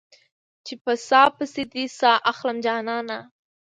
[0.65, 3.19] چې په ساه پسې دې ساه اخلم جانانه